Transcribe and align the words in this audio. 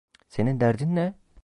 Senin 0.27 0.59
derdin 0.59 0.95
ne? 0.95 1.13